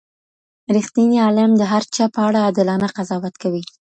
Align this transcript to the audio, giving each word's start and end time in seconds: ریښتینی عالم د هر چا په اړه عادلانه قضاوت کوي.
ریښتینی 0.75 1.17
عالم 1.25 1.51
د 1.57 1.61
هر 1.71 1.83
چا 1.95 2.05
په 2.15 2.19
اړه 2.27 2.39
عادلانه 2.45 2.87
قضاوت 2.97 3.35
کوي. 3.43 3.63